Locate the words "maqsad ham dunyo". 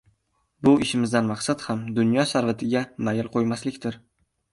1.31-2.25